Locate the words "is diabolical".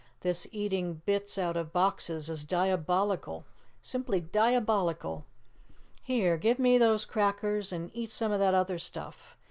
2.27-3.45